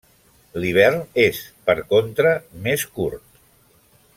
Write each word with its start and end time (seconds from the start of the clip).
L'hivern 0.61 1.03
és, 1.23 1.41
per 1.69 1.77
contra, 1.93 2.33
més 2.69 2.87
curt. 2.99 3.25